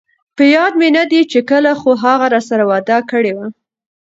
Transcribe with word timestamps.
په 0.35 0.43
ياد 0.55 0.73
مې 0.79 0.89
ندي 0.97 1.21
چې 1.31 1.39
کله، 1.49 1.71
خو 1.79 1.91
هغه 2.03 2.25
راسره 2.33 2.63
وعده 2.71 2.97
کړي 3.11 3.31
وه 3.37 3.47